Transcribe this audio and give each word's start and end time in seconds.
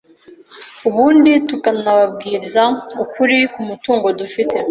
ubundi 0.87 1.31
tukanababwiza 1.49 2.63
ukuri 3.03 3.37
ku 3.53 3.59
mutungo 3.69 4.07
dufite 4.19 4.57